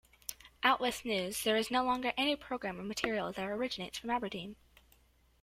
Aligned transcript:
Outwith 0.63 1.05
news, 1.05 1.43
there 1.43 1.55
is 1.55 1.69
no 1.69 1.83
longer 1.83 2.11
any 2.17 2.35
programming 2.35 2.87
material 2.87 3.31
that 3.31 3.45
originates 3.45 3.99
from 3.99 4.09
Aberdeen. 4.09 4.55